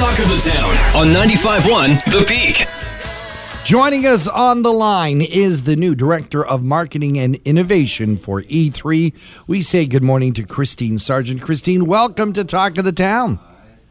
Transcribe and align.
Talk 0.00 0.18
of 0.18 0.28
the 0.30 0.50
Town 0.50 0.70
on 0.96 1.08
95.1 1.08 2.04
The 2.06 2.24
Peak. 2.24 2.66
Joining 3.66 4.06
us 4.06 4.26
on 4.26 4.62
the 4.62 4.72
line 4.72 5.20
is 5.20 5.64
the 5.64 5.76
new 5.76 5.94
Director 5.94 6.42
of 6.42 6.62
Marketing 6.62 7.18
and 7.18 7.34
Innovation 7.44 8.16
for 8.16 8.40
E3. 8.40 9.12
We 9.46 9.60
say 9.60 9.84
good 9.84 10.02
morning 10.02 10.32
to 10.32 10.42
Kristine 10.44 10.98
Sargent. 10.98 11.42
Kristine, 11.42 11.82
welcome 11.82 12.32
to 12.32 12.44
Talk 12.44 12.78
of 12.78 12.86
the 12.86 12.92
Town. 12.92 13.38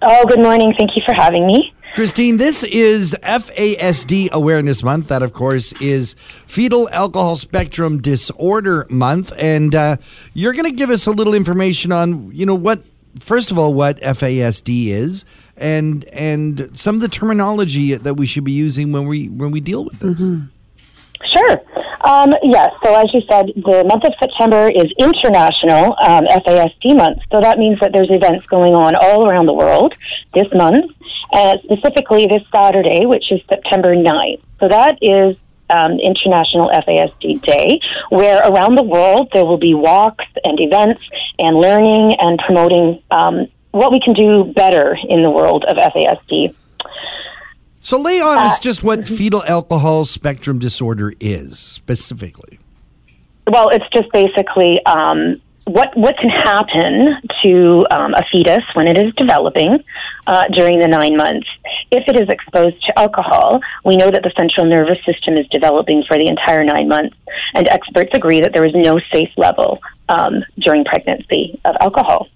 Oh, 0.00 0.24
good 0.26 0.38
morning. 0.38 0.72
Thank 0.78 0.94
you 0.94 1.02
for 1.04 1.12
having 1.12 1.44
me. 1.44 1.74
Kristine, 1.94 2.38
this 2.38 2.62
is 2.62 3.16
FASD 3.24 4.30
Awareness 4.30 4.84
Month. 4.84 5.08
That, 5.08 5.24
of 5.24 5.32
course, 5.32 5.72
is 5.80 6.14
Fetal 6.14 6.88
Alcohol 6.90 7.34
Spectrum 7.34 8.00
Disorder 8.00 8.86
Month. 8.88 9.32
And 9.36 9.74
uh, 9.74 9.96
you're 10.34 10.52
going 10.52 10.70
to 10.70 10.76
give 10.76 10.90
us 10.90 11.08
a 11.08 11.10
little 11.10 11.34
information 11.34 11.90
on, 11.90 12.30
you 12.30 12.46
know, 12.46 12.54
what, 12.54 12.84
first 13.18 13.50
of 13.50 13.58
all, 13.58 13.74
what 13.74 14.00
FASD 14.00 14.86
is 14.90 15.24
and 15.56 16.04
and 16.06 16.70
some 16.78 16.94
of 16.96 17.00
the 17.00 17.08
terminology 17.08 17.94
that 17.94 18.14
we 18.14 18.26
should 18.26 18.44
be 18.44 18.52
using 18.52 18.92
when 18.92 19.06
we 19.06 19.28
when 19.28 19.50
we 19.50 19.60
deal 19.60 19.84
with 19.84 19.98
this. 20.00 20.20
Sure. 21.34 21.56
Um, 22.06 22.32
yes. 22.42 22.70
So, 22.84 22.94
as 22.94 23.12
you 23.12 23.20
said, 23.28 23.46
the 23.56 23.84
month 23.84 24.04
of 24.04 24.14
September 24.20 24.68
is 24.68 24.86
International 24.98 25.96
um, 26.06 26.24
FASD 26.26 26.96
month. 26.96 27.18
So 27.32 27.40
that 27.40 27.58
means 27.58 27.80
that 27.80 27.92
there's 27.92 28.10
events 28.10 28.46
going 28.46 28.74
on 28.74 28.94
all 28.94 29.28
around 29.28 29.46
the 29.46 29.54
world 29.54 29.94
this 30.34 30.46
month, 30.54 30.92
and 31.32 31.58
specifically 31.64 32.26
this 32.26 32.42
Saturday, 32.52 33.06
which 33.06 33.32
is 33.32 33.40
September 33.48 33.96
9th. 33.96 34.40
So 34.60 34.68
that 34.68 34.98
is 35.02 35.36
um, 35.68 35.98
International 35.98 36.70
FASD 36.70 37.42
Day, 37.42 37.80
where 38.10 38.38
around 38.38 38.76
the 38.76 38.84
world 38.84 39.30
there 39.32 39.44
will 39.44 39.58
be 39.58 39.74
walks 39.74 40.26
and 40.44 40.60
events 40.60 41.00
and 41.38 41.56
learning 41.56 42.12
and 42.20 42.38
promoting 42.38 43.02
um, 43.10 43.48
what 43.76 43.92
we 43.92 44.00
can 44.00 44.14
do 44.14 44.52
better 44.54 44.96
in 45.08 45.22
the 45.22 45.30
world 45.30 45.64
of 45.68 45.76
FASD. 45.76 46.54
So 47.80 48.00
lay 48.00 48.20
on 48.20 48.38
us 48.38 48.58
just 48.58 48.82
what 48.82 49.06
fetal 49.06 49.44
alcohol 49.44 50.04
spectrum 50.04 50.58
disorder 50.58 51.12
is 51.20 51.58
specifically. 51.58 52.58
Well, 53.46 53.68
it's 53.68 53.84
just 53.94 54.10
basically 54.12 54.84
um, 54.86 55.40
what 55.66 55.96
what 55.96 56.16
can 56.16 56.30
happen 56.30 57.16
to 57.42 57.86
um, 57.90 58.14
a 58.14 58.22
fetus 58.32 58.64
when 58.74 58.88
it 58.88 58.98
is 58.98 59.14
developing 59.14 59.84
uh, 60.26 60.44
during 60.52 60.80
the 60.80 60.88
nine 60.88 61.16
months. 61.16 61.46
If 61.92 62.04
it 62.08 62.20
is 62.20 62.28
exposed 62.28 62.82
to 62.86 62.98
alcohol, 62.98 63.60
we 63.84 63.96
know 63.96 64.10
that 64.10 64.22
the 64.22 64.32
central 64.36 64.66
nervous 64.66 64.98
system 65.04 65.36
is 65.36 65.46
developing 65.48 66.02
for 66.08 66.16
the 66.16 66.26
entire 66.28 66.64
nine 66.64 66.88
months, 66.88 67.16
and 67.54 67.68
experts 67.68 68.10
agree 68.14 68.40
that 68.40 68.52
there 68.52 68.66
is 68.66 68.74
no 68.74 68.98
safe 69.12 69.30
level 69.36 69.80
um, 70.08 70.44
during 70.58 70.84
pregnancy 70.84 71.60
of 71.64 71.76
alcohol. 71.80 72.28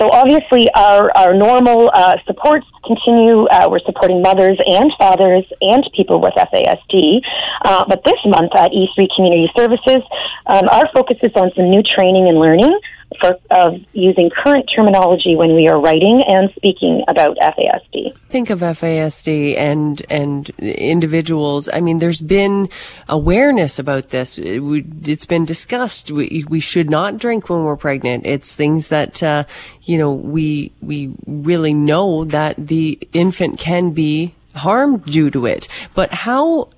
So 0.00 0.08
obviously, 0.12 0.66
our 0.74 1.10
our 1.16 1.34
normal 1.34 1.90
uh, 1.92 2.16
supports 2.26 2.66
continue. 2.84 3.46
Uh, 3.46 3.68
we're 3.70 3.84
supporting 3.84 4.22
mothers 4.22 4.58
and 4.66 4.92
fathers 4.98 5.44
and 5.60 5.82
people 5.94 6.20
with 6.20 6.34
FASD. 6.34 7.20
Uh, 7.64 7.84
but 7.88 8.02
this 8.04 8.20
month 8.24 8.52
at 8.56 8.70
E3 8.70 9.08
Community 9.14 9.50
Services, 9.56 10.02
um, 10.46 10.68
our 10.70 10.88
focus 10.94 11.18
is 11.22 11.32
on 11.36 11.50
some 11.56 11.70
new 11.70 11.82
training 11.82 12.28
and 12.28 12.38
learning 12.38 12.78
for, 13.20 13.38
of 13.50 13.74
using 13.92 14.30
current 14.30 14.70
terminology 14.74 15.34
when 15.34 15.54
we 15.54 15.68
are 15.68 15.80
writing 15.80 16.22
and 16.26 16.50
speaking 16.56 17.02
about 17.08 17.36
FASD. 17.38 18.16
Think 18.28 18.50
of 18.50 18.60
FASD 18.60 19.56
and 19.56 20.02
and 20.10 20.50
individuals. 20.58 21.68
I 21.72 21.80
mean, 21.80 21.98
there's 21.98 22.20
been 22.20 22.68
awareness 23.08 23.78
about 23.78 24.10
this. 24.10 24.38
It's 24.38 25.26
been 25.26 25.44
discussed. 25.44 26.10
We, 26.10 26.44
we 26.48 26.60
should 26.60 26.90
not 26.90 27.18
drink 27.18 27.48
when 27.48 27.64
we're 27.64 27.76
pregnant. 27.76 28.26
It's 28.26 28.54
things 28.54 28.88
that 28.88 29.22
uh, 29.22 29.44
you 29.82 29.98
know 29.98 30.12
we 30.12 30.72
we 30.80 31.14
really 31.26 31.74
know 31.74 32.24
that 32.24 32.54
the 32.58 32.98
infant 33.12 33.58
can 33.58 33.90
be 33.90 34.34
harmed 34.54 35.04
due 35.04 35.30
to 35.30 35.46
it. 35.46 35.68
But 35.94 36.12
how 36.12 36.68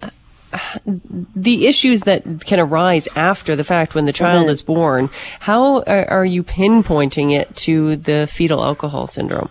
the 1.36 1.66
issues 1.66 2.02
that 2.02 2.24
can 2.44 2.58
arise 2.60 3.08
after 3.16 3.56
the 3.56 3.64
fact 3.64 3.94
when 3.94 4.06
the 4.06 4.12
child 4.12 4.44
Mm-hmm. 4.44 4.50
is 4.50 4.62
born, 4.62 5.10
how 5.40 5.82
are, 5.82 6.08
are 6.10 6.24
you 6.24 6.42
pinpointing 6.42 7.32
it 7.32 7.54
to 7.56 7.96
the 7.96 8.26
fetal 8.26 8.62
alcohol 8.64 9.06
syndrome? 9.06 9.50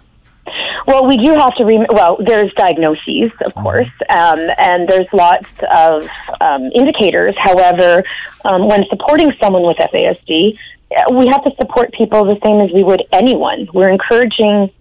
Well, 0.88 1.06
we 1.08 1.18
do 1.18 1.32
have 1.36 1.54
to. 1.58 1.66
Rem- 1.66 1.86
well, 1.92 2.18
there's 2.20 2.52
diagnoses, 2.54 3.32
of 3.46 3.54
course, 3.54 3.90
um, 4.10 4.40
and 4.58 4.88
there's 4.90 5.06
lots 5.14 5.46
of 5.72 6.08
um, 6.42 6.64
indicators. 6.74 7.36
However, 7.38 8.02
um, 8.44 8.68
when 8.68 8.84
supporting 8.90 9.32
someone 9.40 9.62
with 9.68 9.78
FASD, 9.78 10.58
uh, 10.98 11.14
we 11.14 11.28
have 11.30 11.44
to 11.44 11.52
support 11.62 11.94
people 11.94 12.26
the 12.26 12.40
same 12.44 12.60
as 12.62 12.72
we 12.74 12.84
would 12.84 13.04
anyone. 13.12 13.70
We're 13.72 13.90
encouraging 13.90 14.72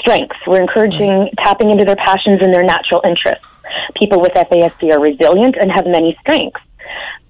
strengths. 0.00 0.36
We're 0.48 0.62
encouraging 0.62 1.30
tapping 1.44 1.70
into 1.70 1.84
their 1.84 1.96
passions 1.96 2.40
and 2.42 2.52
their 2.52 2.64
natural 2.64 3.00
interests. 3.04 3.46
People 3.96 4.20
with 4.20 4.32
FASD 4.32 4.92
are 4.92 5.00
resilient 5.00 5.56
and 5.60 5.70
have 5.70 5.86
many 5.86 6.16
strengths. 6.20 6.60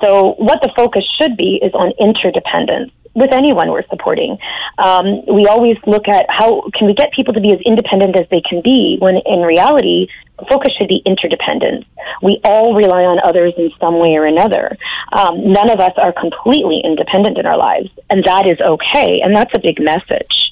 So, 0.03 0.35
what 0.39 0.61
the 0.63 0.73
focus 0.77 1.05
should 1.21 1.37
be 1.37 1.61
is 1.63 1.73
on 1.75 1.93
interdependence 1.99 2.93
with 3.15 3.33
anyone 3.33 3.71
we're 3.71 3.87
supporting. 3.89 4.39
Um, 4.79 5.25
we 5.27 5.47
always 5.47 5.77
look 5.87 6.09
at 6.09 6.27
how 6.29 6.63
can 6.75 6.87
we 6.87 6.95
get 6.95 7.13
people 7.13 7.35
to 7.35 7.41
be 7.41 7.53
as 7.53 7.61
independent 7.65 8.19
as 8.19 8.27
they 8.31 8.41
can 8.41 8.63
be 8.63 8.97
when 9.01 9.21
in 9.27 9.41
reality, 9.41 10.09
focus 10.49 10.73
should 10.79 10.89
be 10.89 11.03
interdependence. 11.05 11.85
We 12.23 12.41
all 12.45 12.75
rely 12.75 13.05
on 13.05 13.21
others 13.23 13.53
in 13.57 13.71
some 13.79 13.99
way 13.99 14.17
or 14.17 14.25
another. 14.25 14.77
Um, 15.13 15.53
none 15.53 15.71
of 15.71 15.79
us 15.79 15.93
are 15.99 16.13
completely 16.13 16.81
independent 16.83 17.39
in 17.39 17.47
our 17.47 17.59
lives, 17.59 17.91
and 18.11 18.25
that 18.25 18.47
is 18.47 18.59
okay, 18.61 19.21
and 19.23 19.37
that's 19.37 19.53
a 19.55 19.61
big 19.61 19.79
message. 19.81 20.52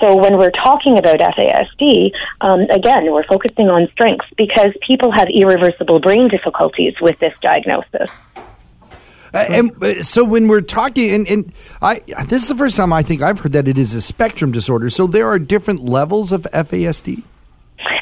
So 0.00 0.16
when 0.16 0.38
we're 0.38 0.50
talking 0.50 0.98
about 0.98 1.18
FASD, 1.18 2.10
um, 2.40 2.60
again, 2.70 3.12
we're 3.12 3.24
focusing 3.24 3.68
on 3.68 3.88
strengths 3.92 4.26
because 4.36 4.70
people 4.86 5.12
have 5.12 5.28
irreversible 5.28 6.00
brain 6.00 6.28
difficulties 6.28 6.94
with 7.00 7.18
this 7.20 7.32
diagnosis. 7.40 8.10
Uh, 9.32 9.46
and 9.50 9.82
uh, 9.82 10.02
so 10.02 10.22
when 10.22 10.46
we're 10.46 10.60
talking, 10.60 11.10
and, 11.10 11.26
and 11.26 11.52
I 11.82 12.00
this 12.26 12.42
is 12.42 12.48
the 12.48 12.56
first 12.56 12.76
time 12.76 12.92
I 12.92 13.02
think 13.02 13.20
I've 13.20 13.40
heard 13.40 13.52
that 13.52 13.66
it 13.66 13.76
is 13.76 13.94
a 13.94 14.00
spectrum 14.00 14.52
disorder. 14.52 14.88
So 14.90 15.08
there 15.08 15.26
are 15.26 15.40
different 15.40 15.80
levels 15.80 16.30
of 16.30 16.42
FASD. 16.52 17.24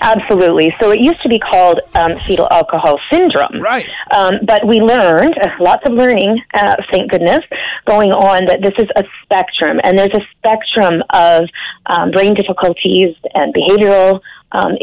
Absolutely. 0.00 0.74
So 0.80 0.90
it 0.90 1.00
used 1.00 1.22
to 1.22 1.28
be 1.28 1.38
called 1.38 1.80
um, 1.94 2.18
fetal 2.20 2.48
alcohol 2.50 2.98
syndrome. 3.12 3.60
Right. 3.60 3.88
Um, 4.14 4.34
but 4.44 4.66
we 4.66 4.80
learned, 4.80 5.34
uh, 5.38 5.48
lots 5.60 5.88
of 5.88 5.94
learning, 5.94 6.40
uh, 6.54 6.74
thank 6.92 7.10
goodness, 7.10 7.40
going 7.86 8.12
on 8.12 8.46
that 8.46 8.60
this 8.62 8.74
is 8.78 8.88
a 8.96 9.04
spectrum. 9.22 9.80
And 9.84 9.98
there's 9.98 10.14
a 10.14 10.24
spectrum 10.36 11.02
of 11.10 11.48
um, 11.86 12.10
brain 12.10 12.34
difficulties 12.34 13.14
and 13.34 13.54
behavioral 13.54 14.20
um, 14.52 14.76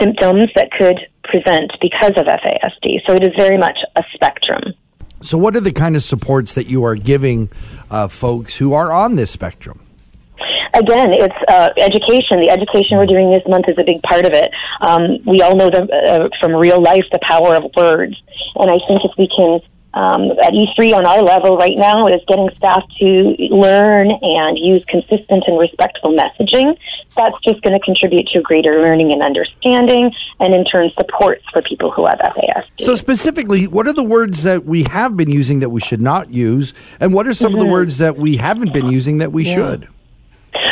symptoms 0.00 0.50
that 0.56 0.70
could 0.78 0.98
present 1.24 1.72
because 1.80 2.12
of 2.16 2.26
FASD. 2.26 3.00
So 3.06 3.14
it 3.14 3.22
is 3.26 3.32
very 3.36 3.58
much 3.58 3.78
a 3.96 4.02
spectrum. 4.14 4.74
So 5.20 5.36
what 5.36 5.56
are 5.56 5.60
the 5.60 5.72
kind 5.72 5.96
of 5.96 6.02
supports 6.02 6.54
that 6.54 6.68
you 6.68 6.84
are 6.84 6.94
giving 6.94 7.50
uh, 7.90 8.08
folks 8.08 8.56
who 8.56 8.72
are 8.72 8.92
on 8.92 9.16
this 9.16 9.30
spectrum? 9.30 9.80
Again, 10.78 11.12
it's 11.12 11.40
uh, 11.48 11.68
education. 11.78 12.40
The 12.40 12.50
education 12.50 12.98
we're 12.98 13.06
doing 13.06 13.30
this 13.30 13.42
month 13.46 13.68
is 13.68 13.76
a 13.78 13.84
big 13.84 14.02
part 14.02 14.24
of 14.24 14.32
it. 14.32 14.50
Um, 14.80 15.18
we 15.26 15.42
all 15.42 15.56
know 15.56 15.70
the, 15.70 15.84
uh, 15.90 16.28
from 16.40 16.54
real 16.54 16.80
life 16.80 17.04
the 17.12 17.20
power 17.22 17.54
of 17.54 17.64
words, 17.76 18.16
and 18.56 18.70
I 18.70 18.78
think 18.86 19.02
if 19.04 19.12
we 19.18 19.28
can. 19.28 19.60
Um, 19.94 20.30
at 20.44 20.52
E3 20.52 20.92
on 20.92 21.06
our 21.06 21.22
level 21.22 21.56
right 21.56 21.76
now 21.76 22.06
is 22.06 22.20
getting 22.28 22.50
staff 22.58 22.84
to 23.00 23.34
learn 23.50 24.10
and 24.10 24.58
use 24.58 24.84
consistent 24.86 25.44
and 25.46 25.58
respectful 25.58 26.14
messaging. 26.14 26.76
That's 27.16 27.34
just 27.42 27.62
going 27.62 27.72
to 27.72 27.84
contribute 27.84 28.28
to 28.28 28.42
greater 28.42 28.82
learning 28.84 29.12
and 29.12 29.22
understanding, 29.22 30.12
and 30.38 30.54
in 30.54 30.66
turn 30.66 30.90
supports 30.90 31.42
for 31.52 31.62
people 31.62 31.90
who 31.90 32.06
have 32.06 32.20
FAS. 32.20 32.64
So 32.78 32.94
specifically, 32.96 33.66
what 33.66 33.88
are 33.88 33.94
the 33.94 34.04
words 34.04 34.42
that 34.42 34.66
we 34.66 34.84
have 34.84 35.16
been 35.16 35.30
using 35.30 35.60
that 35.60 35.70
we 35.70 35.80
should 35.80 36.02
not 36.02 36.34
use, 36.34 36.74
and 37.00 37.14
what 37.14 37.26
are 37.26 37.32
some 37.32 37.54
of 37.54 37.58
the 37.58 37.66
words 37.66 37.96
that 37.98 38.16
we 38.16 38.36
haven't 38.36 38.74
been 38.74 38.88
using 38.88 39.18
that 39.18 39.32
we 39.32 39.42
should? 39.44 39.88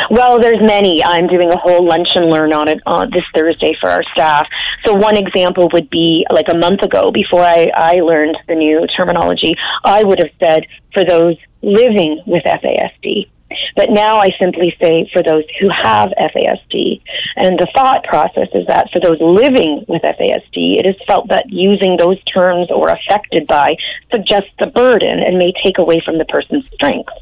Well, 0.09 0.39
there's 0.39 0.61
many. 0.61 1.03
I'm 1.03 1.27
doing 1.27 1.51
a 1.51 1.57
whole 1.57 1.85
lunch 1.85 2.09
and 2.15 2.29
learn 2.29 2.53
on 2.53 2.67
it 2.67 2.79
on 2.85 3.09
this 3.11 3.23
Thursday 3.35 3.75
for 3.79 3.89
our 3.89 4.03
staff. 4.13 4.47
So 4.85 4.93
one 4.93 5.17
example 5.17 5.69
would 5.73 5.89
be 5.89 6.25
like 6.31 6.47
a 6.49 6.57
month 6.57 6.81
ago, 6.83 7.11
before 7.11 7.41
I, 7.43 7.71
I 7.75 7.95
learned 7.95 8.37
the 8.47 8.55
new 8.55 8.85
terminology, 8.95 9.55
I 9.83 10.03
would 10.03 10.19
have 10.19 10.31
said 10.39 10.67
for 10.93 11.03
those 11.03 11.35
living 11.61 12.21
with 12.25 12.43
FASD. 12.43 13.29
But 13.75 13.91
now 13.91 14.17
I 14.17 14.31
simply 14.39 14.75
say 14.81 15.09
for 15.13 15.23
those 15.23 15.43
who 15.59 15.69
have 15.69 16.09
FASD. 16.09 17.01
And 17.35 17.57
the 17.57 17.67
thought 17.75 18.03
process 18.03 18.49
is 18.53 18.65
that 18.67 18.89
for 18.91 18.99
those 18.99 19.19
living 19.21 19.85
with 19.87 20.01
FASD, 20.01 20.79
it 20.79 20.85
is 20.85 20.95
felt 21.07 21.29
that 21.29 21.49
using 21.49 21.97
those 21.97 22.21
terms 22.23 22.69
or 22.71 22.89
affected 22.89 23.47
by 23.47 23.75
suggests 24.11 24.53
a 24.59 24.67
burden 24.67 25.19
and 25.19 25.37
may 25.37 25.53
take 25.63 25.77
away 25.77 26.01
from 26.03 26.17
the 26.17 26.25
person's 26.25 26.65
strength. 26.73 27.13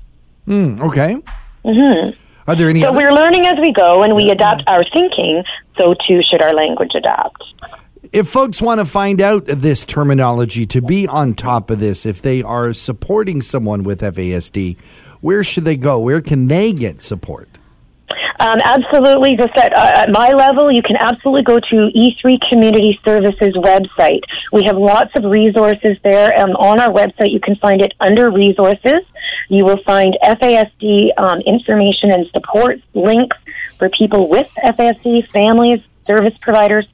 Okay. 0.82 1.14
Hmm, 1.64 2.02
okay. 2.04 2.18
Are 2.48 2.56
there 2.56 2.70
any 2.70 2.82
So 2.82 2.90
other- 2.90 2.98
we're 2.98 3.12
learning 3.12 3.46
as 3.46 3.56
we 3.60 3.72
go 3.74 4.04
and 4.04 4.16
we 4.16 4.30
adapt 4.30 4.64
our 4.68 4.84
thinking, 4.94 5.44
so 5.78 5.96
too 6.08 6.22
should 6.30 6.42
our 6.42 6.54
language 6.54 6.92
adapt. 6.96 7.44
if 8.14 8.28
folks 8.28 8.62
want 8.62 8.80
to 8.80 8.86
find 8.86 9.20
out 9.20 9.46
this 9.48 9.84
terminology 9.84 10.66
to 10.68 10.80
be 10.82 11.08
on 11.08 11.34
top 11.34 11.70
of 11.72 11.80
this, 11.80 12.06
if 12.06 12.22
they 12.22 12.42
are 12.44 12.72
supporting 12.72 13.42
someone 13.42 13.84
with 13.84 14.02
FASD, 14.02 14.78
where 15.22 15.44
should 15.44 15.66
they 15.66 15.76
go? 15.76 15.98
Where 16.00 16.22
can 16.22 16.48
they 16.48 16.72
get 16.72 17.02
support? 17.02 17.50
Um, 18.40 18.58
absolutely. 18.64 19.36
Just 19.38 19.58
at, 19.58 19.76
uh, 19.78 19.82
at 20.04 20.10
my 20.12 20.30
level, 20.30 20.72
you 20.72 20.84
can 20.84 20.98
absolutely 20.98 21.42
go 21.44 21.58
to 21.58 21.90
E3 21.96 22.38
Community 22.52 23.00
Services 23.04 23.56
website. 23.56 24.22
We 24.52 24.64
have 24.66 24.78
lots 24.78 25.10
of 25.18 25.24
resources 25.24 25.98
there. 26.04 26.32
Um, 26.40 26.52
on 26.52 26.80
our 26.80 26.90
website, 26.90 27.32
you 27.32 27.40
can 27.40 27.56
find 27.56 27.82
it 27.82 27.94
under 28.00 28.30
resources. 28.30 29.02
You 29.50 29.66
will 29.66 29.81
find 29.83 30.18
FASD 30.24 31.10
um, 31.18 31.39
information 31.42 32.12
and 32.12 32.27
support 32.33 32.81
links 32.94 33.38
for 33.77 33.89
people 33.89 34.30
with 34.30 34.50
FASD, 34.63 35.30
families, 35.30 35.81
service 36.06 36.33
providers. 36.42 36.88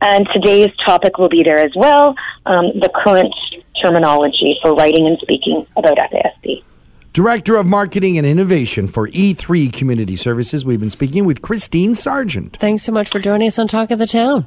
And 0.00 0.28
today's 0.32 0.70
topic 0.84 1.18
will 1.18 1.28
be 1.28 1.42
there 1.42 1.58
as 1.58 1.72
well 1.74 2.14
um, 2.46 2.66
the 2.78 2.90
current 2.94 3.34
terminology 3.82 4.56
for 4.62 4.74
writing 4.74 5.06
and 5.06 5.18
speaking 5.18 5.66
about 5.76 5.98
FASD. 5.98 6.62
Director 7.12 7.56
of 7.56 7.66
Marketing 7.66 8.16
and 8.16 8.26
Innovation 8.26 8.86
for 8.86 9.08
E3 9.08 9.72
Community 9.72 10.14
Services. 10.14 10.64
We've 10.64 10.78
been 10.78 10.90
speaking 10.90 11.24
with 11.24 11.42
Kristine 11.42 11.96
Sargent. 11.96 12.56
Thanks 12.58 12.84
so 12.84 12.92
much 12.92 13.08
for 13.08 13.18
joining 13.18 13.48
us 13.48 13.58
on 13.58 13.66
Talk 13.66 13.90
of 13.90 13.98
the 13.98 14.06
Town. 14.06 14.46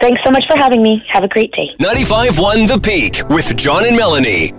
Thanks 0.00 0.20
so 0.24 0.30
much 0.32 0.44
for 0.48 0.56
having 0.58 0.82
me. 0.82 1.02
Have 1.12 1.24
a 1.24 1.28
great 1.28 1.52
day. 1.52 1.70
Ninety-five 1.78 2.30
95.1 2.30 2.68
The 2.68 2.80
Peak 2.80 3.28
with 3.28 3.56
John 3.56 3.84
and 3.84 3.96
Melanie. 3.96 4.52